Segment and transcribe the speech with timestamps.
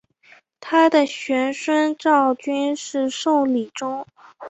[0.59, 4.07] 他的玄孙赵昀是宋理宗。